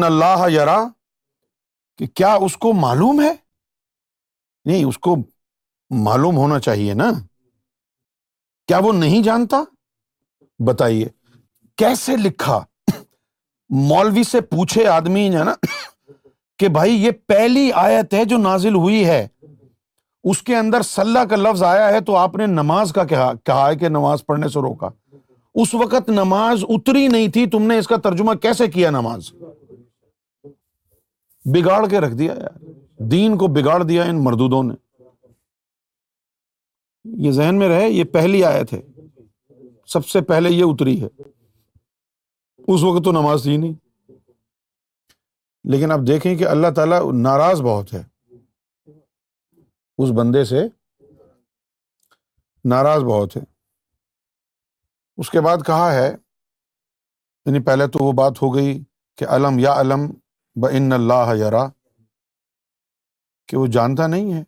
اللہ 0.06 0.44
بل 0.46 0.70
کہ 1.98 2.06
کیا 2.16 2.32
اس 2.46 2.56
کو 2.64 2.72
معلوم 2.80 3.20
ہے 3.22 3.32
نہیں 4.70 4.84
اس 4.84 4.98
کو 5.06 5.14
معلوم 6.04 6.36
ہونا 6.36 6.58
چاہیے 6.66 6.94
نا 6.94 7.10
کیا 8.68 8.78
وہ 8.84 8.92
نہیں 8.98 9.22
جانتا 9.22 9.62
بتائیے 10.66 11.08
کیسے 11.78 12.16
لکھا 12.16 12.60
مولوی 13.90 14.22
سے 14.30 14.40
پوچھے 14.50 14.86
آدمی 14.88 15.26
ہے 15.36 15.44
نا 15.44 15.54
کہ 16.62 16.68
بھائی 16.74 16.92
یہ 17.04 17.10
پہلی 17.26 17.70
آیت 17.76 18.12
ہے 18.14 18.24
جو 18.32 18.36
نازل 18.38 18.74
ہوئی 18.74 19.04
ہے 19.06 19.26
اس 20.30 20.42
کے 20.48 20.54
اندر 20.56 20.82
صلاح 20.88 21.24
کا 21.30 21.36
لفظ 21.36 21.62
آیا 21.68 21.88
ہے 21.92 22.00
تو 22.06 22.16
آپ 22.16 22.36
نے 22.36 22.46
نماز 22.52 22.92
کا 22.98 23.04
کہا 23.12 23.32
کہا 23.46 23.68
ہے 23.70 23.76
کہ 23.76 23.88
نماز 23.94 24.24
پڑھنے 24.26 24.48
سے 24.54 24.60
روکا 24.66 24.88
اس 25.62 25.74
وقت 25.82 26.08
نماز 26.20 26.62
اتری 26.74 27.06
نہیں 27.14 27.28
تھی 27.36 27.44
تم 27.54 27.66
نے 27.70 27.78
اس 27.78 27.88
کا 27.92 27.96
ترجمہ 28.04 28.34
کیسے 28.44 28.66
کیا 28.76 28.90
نماز 28.98 29.32
بگاڑ 31.54 31.80
کے 31.88 32.00
رکھ 32.06 32.14
دیا 32.22 32.34
یار 32.42 32.72
دین 33.16 33.36
کو 33.38 33.48
بگاڑ 33.58 33.82
دیا 33.82 34.02
ان 34.12 34.22
مردودوں 34.24 34.62
نے 34.70 34.74
یہ 37.26 37.30
ذہن 37.40 37.58
میں 37.58 37.68
رہے 37.68 37.88
یہ 37.90 38.04
پہلی 38.12 38.44
آیت 38.54 38.72
ہے 38.72 38.80
سب 39.92 40.06
سے 40.14 40.20
پہلے 40.32 40.50
یہ 40.58 40.64
اتری 40.72 41.00
ہے 41.02 41.08
اس 42.72 42.82
وقت 42.82 43.04
تو 43.04 43.12
نماز 43.20 43.42
تھی 43.42 43.56
نہیں 43.56 43.74
لیکن 45.70 45.90
آپ 45.92 45.98
دیکھیں 46.06 46.34
کہ 46.36 46.46
اللہ 46.48 46.70
تعالیٰ 46.76 47.00
ناراض 47.14 47.60
بہت 47.62 47.92
ہے 47.94 48.02
اس 50.02 50.10
بندے 50.16 50.44
سے 50.44 50.62
ناراض 52.70 53.02
بہت 53.04 53.36
ہے 53.36 53.40
اس 55.20 55.30
کے 55.30 55.40
بعد 55.46 55.58
کہا 55.66 55.92
ہے 55.94 56.08
یعنی 56.08 57.60
پہلے 57.64 57.86
تو 57.96 58.04
وہ 58.04 58.12
بات 58.22 58.42
ہو 58.42 58.54
گئی 58.54 58.78
کہ 59.18 59.24
علم 59.36 59.58
یا 59.58 59.72
علم 59.80 60.06
ب 60.60 60.66
ان 60.76 60.92
اللہ 60.92 61.34
یرا 61.38 61.66
کہ 63.48 63.56
وہ 63.56 63.66
جانتا 63.76 64.06
نہیں 64.06 64.32
ہے 64.32 64.42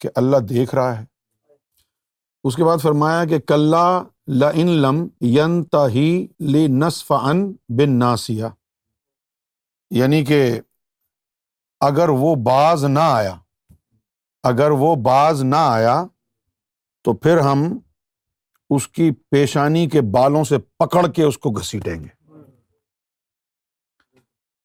کہ 0.00 0.08
اللہ 0.22 0.36
دیکھ 0.48 0.74
رہا 0.74 0.98
ہے 0.98 1.04
اس 2.48 2.56
کے 2.56 2.64
بعد 2.64 2.78
فرمایا 2.82 3.24
کہ 3.46 3.56
لم 4.64 5.06
ین 5.26 5.60
نصف 6.78 7.12
ان 7.12 7.50
بن 7.76 7.98
ناسیہ 7.98 8.46
یعنی 9.94 10.24
کہ 10.24 10.42
اگر 11.88 12.08
وہ 12.18 12.34
باز 12.44 12.84
نہ 12.88 12.98
آیا 13.02 13.34
اگر 14.50 14.70
وہ 14.78 14.94
باز 15.04 15.42
نہ 15.44 15.56
آیا 15.58 16.02
تو 17.04 17.14
پھر 17.16 17.38
ہم 17.46 17.62
اس 18.76 18.86
کی 18.88 19.10
پیشانی 19.30 19.88
کے 19.88 20.00
بالوں 20.12 20.42
سے 20.44 20.58
پکڑ 20.78 21.06
کے 21.16 21.22
اس 21.22 21.38
کو 21.38 21.50
گھسیٹیں 21.60 21.94
گے 22.02 22.08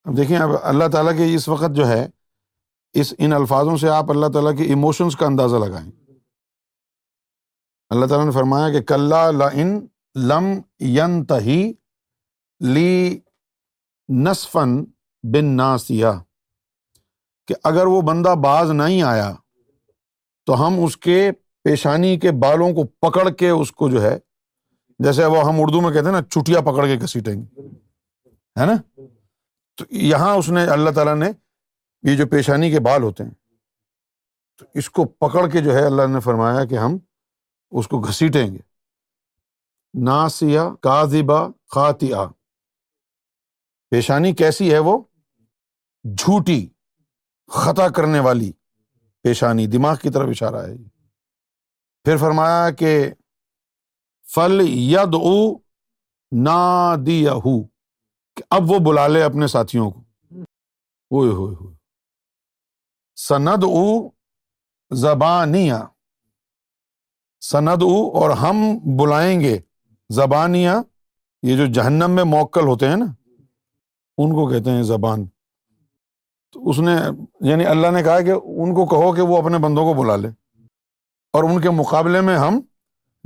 اب 0.06 0.18
دیکھیں 0.18 0.38
اب 0.38 0.50
اللہ 0.62 0.88
تعالیٰ 0.94 1.12
کے 1.18 1.34
اس 1.34 1.48
وقت 1.48 1.75
جو 1.75 1.88
ہے 1.88 2.06
اس 3.00 3.13
ان 3.18 3.34
الفاظوں 3.34 3.75
سے 3.82 3.90
آپ 3.90 4.10
اللہ 4.12 4.32
تعالیٰ 4.34 4.56
کے 4.58 4.63
ایموشنس 4.74 5.16
کا 5.16 5.25
اندازہ 5.25 5.56
لگائیں 5.66 5.90
اللہ 7.90 8.06
تعالیٰ 8.10 8.25
نے 8.25 8.32
فرمایا 8.32 8.72
کہ 8.72 8.82
کل 8.94 9.13
لم 10.32 10.48
ین 10.96 11.24
تہی 11.25 11.62
لی 12.74 13.20
نصفن 14.28 14.80
بن 15.34 15.46
نا 15.58 15.75
سیا 15.78 16.12
کہ 17.48 17.56
اگر 17.70 17.86
وہ 17.88 18.01
بندہ 18.08 18.34
باز 18.44 18.72
نہیں 18.72 19.01
آیا 19.08 19.32
تو 20.46 20.66
ہم 20.68 20.84
اس 20.84 20.98
کے 20.98 21.30
پیشانی 21.63 22.18
کے 22.20 22.32
بالوں 22.42 22.72
کو 22.75 22.84
پکڑ 23.08 23.30
کے 23.40 23.50
اس 23.50 23.72
کو 23.72 23.90
جو 23.90 24.01
ہے 24.01 24.18
جیسے 25.04 25.25
وہ 25.34 25.44
ہم 25.48 25.62
اردو 25.62 25.82
میں 25.82 25.92
کہتے 25.94 26.06
ہیں 26.06 26.13
نا 26.16 26.22
چٹیا 26.30 26.62
پکڑ 26.72 26.86
کے 26.88 26.96
گھسیٹیں 27.04 27.34
گے 27.34 27.70
ہے 28.60 28.66
نا 28.66 28.74
تو 29.78 29.86
یہاں 30.08 30.34
اس 30.38 30.50
نے 30.56 30.63
اللہ 30.74 30.90
تعالیٰ 30.96 31.16
نے 31.16 31.30
یہ 32.12 32.16
جو 32.18 32.28
پیشانی 32.28 32.70
کے 32.72 32.80
بال 32.86 33.04
ہوتے 33.04 33.24
ہیں 33.24 33.32
تو 34.60 34.66
اس 34.80 34.90
کو 34.98 35.06
پکڑ 35.25 35.48
کے 35.51 35.62
جو 35.63 35.74
ہے 35.75 35.86
اللہ 35.86 36.08
نے 36.13 36.20
فرمایا 36.25 36.66
کہ 36.70 36.75
ہم 36.78 36.98
اس 37.80 37.88
کو 37.88 38.00
گھسیٹیں 38.01 38.46
گے 38.54 38.60
ناسیہ 40.06 40.60
کاذبہ 40.60 40.82
کاذیبا 40.82 41.46
خاتیہ 41.75 42.28
پیشانی 43.92 44.34
کیسی 44.42 44.74
ہے 44.74 44.78
وہ 44.90 45.01
جھوٹی 46.03 46.65
خطا 47.53 47.88
کرنے 47.96 48.20
والی 48.27 48.51
پیشانی 49.24 49.65
دماغ 49.72 49.96
کی 50.01 50.10
طرف 50.13 50.29
اشارہ 50.29 50.65
ہے 50.67 50.75
پھر 52.05 52.17
فرمایا 52.17 52.70
کہ 52.77 52.93
فل 54.36 54.62
ید 54.67 55.15
او 55.15 55.34
نا 56.46 56.60
کہ 58.36 58.43
اب 58.55 58.72
وہ 58.72 58.77
بلا 58.86 59.05
لے 59.08 59.22
اپنے 59.24 59.48
ساتھیوں 59.53 59.89
کو 59.91 60.43
اوئے 61.20 61.31
ہوئے 61.31 61.53
ہوئے 61.60 61.74
سند 63.27 63.63
او 63.63 63.86
زبانیا 65.01 65.84
سند 67.50 67.84
او 67.84 67.96
اور 68.22 68.29
ہم 68.41 68.63
بلائیں 69.01 69.39
گے 69.41 69.58
زبانیا 70.15 70.81
یہ 71.50 71.58
جو 71.58 71.65
جہنم 71.74 72.12
میں 72.15 72.24
موکل 72.36 72.65
ہوتے 72.67 72.88
ہیں 72.89 72.96
نا 73.03 73.05
ان 74.24 74.34
کو 74.36 74.50
کہتے 74.50 74.72
ہیں 74.72 74.84
زبان 74.84 75.25
اس 76.70 76.79
نے 76.86 76.96
یعنی 77.50 77.65
اللہ 77.65 77.91
نے 77.93 78.01
کہا 78.03 78.20
کہ 78.22 78.31
ان 78.31 78.74
کو 78.75 78.86
کہو 78.89 79.12
کہ 79.15 79.22
وہ 79.29 79.38
اپنے 79.38 79.58
بندوں 79.65 79.84
کو 79.86 79.93
بلا 80.01 80.15
لے 80.15 80.27
اور 81.38 81.43
ان 81.43 81.62
کے 81.62 81.70
مقابلے 81.75 82.22
میں 82.29 82.38
ہم 82.38 82.60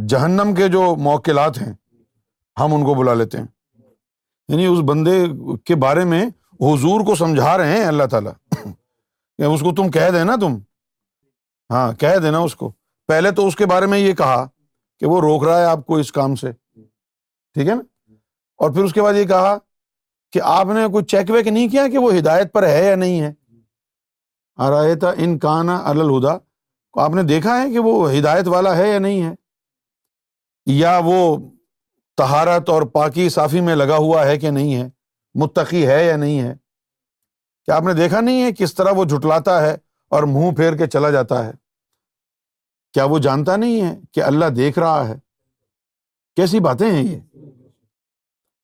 جہنم 0.10 0.54
کے 0.56 0.68
جو 0.68 0.82
موکلات 1.08 1.62
ہیں 1.62 1.74
ہم 2.60 2.74
ان 2.76 2.86
کو 2.86 2.94
بلا 3.02 3.14
لیتے 3.14 3.38
ہیں 3.38 3.46
یعنی 4.50 4.66
اس 4.66 4.80
بندے 4.88 5.20
کے 5.66 5.76
بارے 5.84 6.04
میں 6.06 6.24
حضور 6.62 7.06
کو 7.06 7.16
سمجھا 7.16 7.58
رہے 7.58 7.78
ہیں 7.78 7.86
اللہ 7.86 8.04
تعالیٰ 8.12 8.32
کہ 8.62 9.44
اس 9.44 9.62
کو 9.62 9.74
تم 9.76 9.90
کہہ 9.92 10.10
دینا 10.14 10.36
تم 10.42 10.58
ہاں 11.74 11.92
کہہ 12.00 12.18
دینا 12.24 12.40
اس 12.50 12.56
کو 12.56 12.72
پہلے 13.08 13.32
تو 13.40 13.48
اس 13.48 13.56
کے 13.56 13.66
بارے 13.72 13.86
میں 13.86 13.98
یہ 14.00 14.14
کہا 14.16 14.46
کہ 15.00 15.06
وہ 15.08 15.20
روک 15.22 15.44
رہا 15.48 15.60
ہے 15.60 15.66
آپ 15.66 15.86
کو 15.86 15.96
اس 15.98 16.12
کام 16.12 16.36
سے 16.42 16.52
ٹھیک 16.52 17.68
ہے 17.68 17.74
نا 17.76 17.82
اور 18.64 18.72
پھر 18.74 18.84
اس 18.84 18.94
کے 18.94 19.02
بعد 19.02 19.14
یہ 19.14 19.26
کہا 19.28 19.58
کہ 20.36 20.40
آپ 20.44 20.68
نے 20.76 20.80
کوئی 20.92 21.06
چیک 21.12 21.30
ویک 21.32 21.48
نہیں 21.48 21.68
کیا 21.72 21.88
کہ 21.92 21.98
وہ 22.06 22.12
ہدایت 22.18 22.52
پر 22.54 22.64
ہے 22.68 22.86
یا 22.86 22.96
نہیں 22.96 23.22
ہے 23.22 24.94
ان 25.24 25.38
کانا 25.40 25.78
آپ 27.04 27.14
نے 27.16 27.22
دیکھا 27.30 27.58
ہے 27.62 27.70
کہ 27.74 27.80
وہ 27.86 27.94
ہدایت 28.14 28.48
والا 28.54 28.76
ہے 28.78 28.88
یا 28.90 28.98
نہیں 29.06 29.22
ہے 29.24 29.32
یا 30.80 30.98
وہ 31.04 31.20
تہارت 32.18 32.70
اور 32.70 32.82
پاکی 32.94 33.30
صافی 33.38 33.62
میں 33.70 33.76
لگا 33.76 33.98
ہوا 34.08 34.26
ہے 34.28 34.38
کہ 34.40 34.50
نہیں 34.58 34.76
ہے 34.82 34.88
متقی 35.42 35.86
ہے 35.88 36.04
یا 36.06 36.16
نہیں 36.24 36.42
ہے 36.42 36.54
کیا 37.66 37.76
آپ 37.76 37.84
نے 37.84 37.94
دیکھا 38.02 38.22
نہیں 38.28 38.44
ہے 38.44 38.52
کس 38.58 38.74
طرح 38.76 38.92
وہ 38.96 39.06
جھٹلاتا 39.06 39.62
ہے 39.68 39.74
اور 40.16 40.24
منہ 40.34 40.54
پھیر 40.58 40.76
کے 40.78 40.88
چلا 40.98 41.10
جاتا 41.18 41.46
ہے 41.46 41.52
کیا 42.94 43.04
وہ 43.14 43.20
جانتا 43.28 43.56
نہیں 43.64 43.82
ہے 43.88 43.96
کہ 44.14 44.24
اللہ 44.24 44.50
دیکھ 44.58 44.80
رہا 44.80 45.08
ہے 45.10 45.16
کیسی 46.36 46.60
باتیں 46.70 46.90
ہیں 46.90 47.04
یہ 47.04 47.20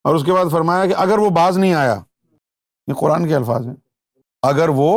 اور 0.07 0.15
اس 0.15 0.23
کے 0.25 0.33
بعد 0.33 0.45
فرمایا 0.51 0.85
کہ 0.87 0.93
اگر 0.97 1.17
وہ 1.19 1.29
باز 1.35 1.57
نہیں 1.57 1.73
آیا 1.73 1.95
یہ 2.87 2.93
قرآن 2.99 3.27
کے 3.27 3.35
الفاظ 3.35 3.67
ہیں 3.67 3.75
اگر 4.49 4.69
وہ 4.75 4.87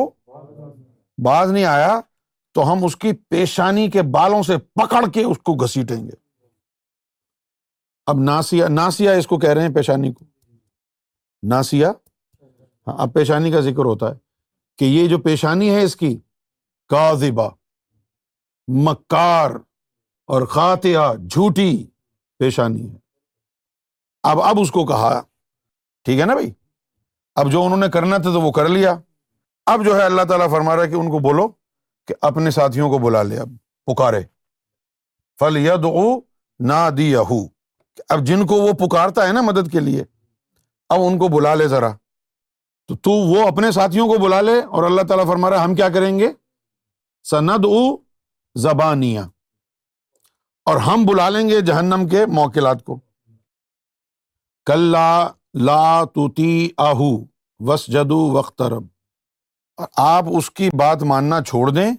باز 1.24 1.50
نہیں 1.52 1.64
آیا 1.64 1.98
تو 2.54 2.72
ہم 2.72 2.84
اس 2.84 2.96
کی 2.96 3.12
پیشانی 3.30 3.88
کے 3.90 4.02
بالوں 4.16 4.42
سے 4.42 4.56
پکڑ 4.80 5.04
کے 5.14 5.22
اس 5.24 5.38
کو 5.44 5.54
گھسیٹیں 5.64 5.96
گے 6.06 6.22
اب 8.12 8.18
ناسیا 8.20 8.68
ناسیا 8.68 9.12
اس 9.20 9.26
کو 9.26 9.38
کہہ 9.38 9.50
رہے 9.50 9.66
ہیں 9.66 9.74
پیشانی 9.74 10.12
کو 10.12 10.24
ناسیا 11.50 11.90
ہاں 12.86 12.94
اب 13.02 13.12
پیشانی 13.14 13.50
کا 13.50 13.60
ذکر 13.68 13.84
ہوتا 13.90 14.10
ہے 14.10 14.16
کہ 14.78 14.84
یہ 14.84 15.08
جو 15.08 15.18
پیشانی 15.28 15.70
ہے 15.74 15.82
اس 15.82 15.96
کی 15.96 16.16
کازبا 16.90 17.48
مکار 18.88 19.50
اور 20.34 20.46
خاتیہ 20.56 20.98
جھوٹی 21.30 21.70
پیشانی 22.38 22.88
ہے 22.90 23.02
اب 24.30 24.40
اب 24.50 24.58
اس 24.60 24.70
کو 24.72 24.84
کہا 24.86 25.08
ٹھیک 26.04 26.20
ہے 26.20 26.24
نا 26.26 26.32
بھائی 26.34 26.50
اب 27.40 27.50
جو 27.52 27.62
انہوں 27.64 27.78
نے 27.84 27.88
کرنا 27.96 28.16
تھا 28.24 28.30
تو 28.32 28.40
وہ 28.40 28.50
کر 28.58 28.68
لیا 28.68 28.94
اب 29.72 29.84
جو 29.84 29.96
ہے 29.98 30.02
اللہ 30.04 30.22
تعالیٰ 30.28 30.50
فرما 30.50 30.76
رہا 30.76 30.82
ہے 30.84 30.88
کہ 30.90 30.94
ان 31.00 31.10
کو 31.10 31.18
بولو 31.26 31.46
کہ 32.06 32.14
اپنے 32.28 32.50
ساتھیوں 32.58 32.88
کو 32.90 32.98
بلا 32.98 33.22
لے 33.30 33.38
اب 33.40 33.52
پکارے 33.90 34.20
فل 35.40 35.56
ید 35.66 35.84
او 35.84 37.44
اب 38.14 38.24
جن 38.26 38.46
کو 38.46 38.54
وہ 38.62 38.72
پکارتا 38.86 39.26
ہے 39.26 39.32
نا 39.32 39.40
مدد 39.50 39.70
کے 39.72 39.80
لیے 39.90 40.04
اب 40.96 41.00
ان 41.06 41.18
کو 41.18 41.28
بلا 41.36 41.54
لے 41.60 41.68
ذرا 41.76 41.92
تو 42.88 42.96
تو 43.06 43.10
وہ 43.34 43.46
اپنے 43.48 43.70
ساتھیوں 43.80 44.06
کو 44.08 44.18
بلا 44.24 44.40
لے 44.48 44.60
اور 44.74 44.84
اللہ 44.90 45.02
تعالیٰ 45.08 45.26
فرما 45.26 45.50
رہا 45.50 45.64
ہم 45.64 45.74
کیا 45.74 45.88
کریں 45.98 46.18
گے 46.18 46.30
سند 47.30 47.64
او 47.72 47.86
ابانیا 48.70 49.26
اور 50.70 50.76
ہم 50.90 51.04
بلا 51.08 51.28
لیں 51.28 51.48
گے 51.48 51.60
جہنم 51.70 52.06
کے 52.10 52.24
موکلات 52.38 52.84
کو 52.84 52.98
کل 54.66 54.80
لا 54.92 55.08
لا 55.68 55.80
توتی 56.14 56.50
آہو 56.84 57.10
وس 57.68 57.86
جدو 57.92 58.18
وقت 58.36 58.62
رب 58.72 58.86
آپ 60.04 60.24
اس 60.36 60.50
کی 60.58 60.68
بات 60.78 61.02
ماننا 61.10 61.40
چھوڑ 61.48 61.68
دیں 61.70 61.90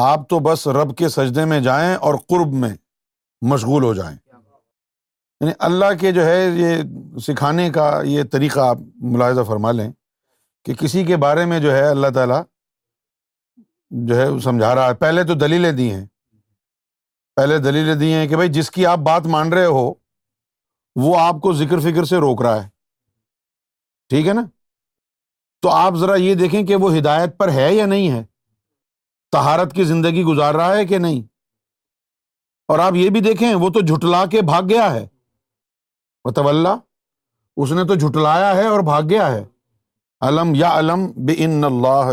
آپ 0.00 0.28
تو 0.28 0.38
بس 0.48 0.66
رب 0.76 0.96
کے 0.98 1.08
سجدے 1.08 1.44
میں 1.52 1.58
جائیں 1.60 1.94
اور 2.06 2.14
قرب 2.28 2.52
میں 2.64 2.74
مشغول 3.52 3.82
ہو 3.84 3.92
جائیں 3.94 4.16
یعنی 4.30 5.52
اللہ 5.68 5.94
کے 6.00 6.12
جو 6.12 6.24
ہے 6.24 6.44
یہ 6.56 6.82
سکھانے 7.26 7.68
کا 7.74 7.90
یہ 8.06 8.22
طریقہ 8.32 8.60
آپ 8.68 8.78
ملاحظہ 9.14 9.40
فرما 9.46 9.72
لیں 9.72 9.90
کہ 10.64 10.74
کسی 10.84 11.04
کے 11.04 11.16
بارے 11.26 11.44
میں 11.52 11.58
جو 11.60 11.72
ہے 11.76 11.84
اللہ 11.88 12.10
تعالیٰ 12.14 12.42
جو 14.08 14.16
ہے 14.20 14.26
سمجھا 14.44 14.74
رہا 14.74 14.86
ہے 14.88 14.94
پہلے 15.04 15.24
تو 15.24 15.34
دلیلیں 15.44 15.72
دی 15.80 15.92
ہیں 15.92 16.04
پہلے 17.36 17.58
دلیلیں 17.58 17.94
دی 18.04 18.12
ہیں 18.14 18.26
کہ 18.28 18.36
بھائی 18.36 18.48
جس 18.60 18.70
کی 18.70 18.86
آپ 18.86 18.98
بات 19.10 19.26
مان 19.36 19.52
رہے 19.52 19.64
ہو 19.78 19.92
وہ 21.02 21.16
آپ 21.18 21.40
کو 21.42 21.52
ذکر 21.56 21.78
فکر 21.80 22.04
سے 22.04 22.16
روک 22.24 22.42
رہا 22.42 22.62
ہے 22.62 22.68
ٹھیک 24.10 24.26
ہے 24.28 24.32
نا 24.32 24.42
تو 25.62 25.70
آپ 25.70 25.94
ذرا 26.00 26.14
یہ 26.20 26.34
دیکھیں 26.34 26.62
کہ 26.66 26.76
وہ 26.82 26.96
ہدایت 26.96 27.36
پر 27.38 27.50
ہے 27.52 27.72
یا 27.74 27.86
نہیں 27.86 28.10
ہے 28.10 28.22
تہارت 29.32 29.72
کی 29.74 29.84
زندگی 29.84 30.22
گزار 30.24 30.54
رہا 30.54 30.76
ہے 30.76 30.84
کہ 30.86 30.98
نہیں 30.98 31.22
اور 32.72 32.78
آپ 32.78 32.94
یہ 32.96 33.08
بھی 33.14 33.20
دیکھیں 33.20 33.52
وہ 33.54 33.68
تو 33.74 33.80
جھٹلا 33.80 34.24
کے 34.30 34.42
بھاگ 34.50 34.62
گیا 34.68 34.92
ہے 34.94 35.06
مطلب 36.24 36.48
اللہ 36.48 36.76
اس 37.62 37.72
نے 37.72 37.84
تو 37.88 37.94
جھٹلایا 37.94 38.54
ہے 38.56 38.66
اور 38.66 38.80
بھاگ 38.90 39.02
گیا 39.10 39.30
ہے 39.34 39.42
علم 40.28 40.52
علم 40.54 40.54
یا 40.56 40.94
بے 41.26 41.34
ان 41.44 41.64
اللہ 41.64 42.12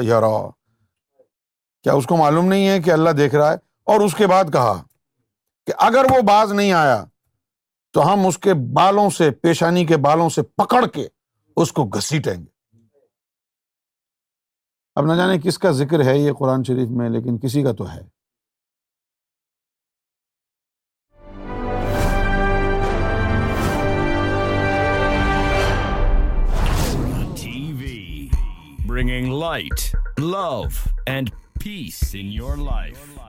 کیا 1.83 1.93
اس 1.93 2.05
کو 2.07 2.17
معلوم 2.17 2.47
نہیں 2.47 2.67
ہے 2.67 2.79
کہ 2.81 2.91
اللہ 2.91 3.09
دیکھ 3.19 3.35
رہا 3.35 3.51
ہے 3.51 3.55
اور 3.91 4.01
اس 4.05 4.15
کے 4.15 4.27
بعد 4.27 4.51
کہا 4.53 4.75
کہ 5.67 5.73
اگر 5.87 6.11
وہ 6.11 6.21
باز 6.27 6.51
نہیں 6.51 6.71
آیا 6.73 7.03
تو 7.93 8.01
ہم 8.13 8.25
اس 8.27 8.37
کے 8.45 8.53
بالوں 8.73 9.09
سے 9.17 9.29
پیشانی 9.43 9.85
کے 9.85 9.97
بالوں 10.05 10.27
سے 10.35 10.41
پکڑ 10.57 10.85
کے 10.93 11.07
اس 11.61 11.71
کو 11.79 11.83
گھسیٹیں 11.97 12.33
گے 12.33 12.49
اب 14.99 15.05
نہ 15.05 15.13
جانے 15.17 15.37
کس 15.43 15.57
کا 15.63 15.71
ذکر 15.81 16.03
ہے 16.05 16.17
یہ 16.17 16.33
قرآن 16.39 16.63
شریف 16.67 16.89
میں 16.99 17.09
لیکن 17.09 17.37
کسی 17.45 17.63
کا 17.63 17.71
تو 17.83 17.91
ہے 17.93 17.99
light 29.41 29.83
love 30.19 30.47
and 31.07 31.29
peace 31.63 32.01
in 32.19 32.31
your 32.33 32.57
life 32.71 33.20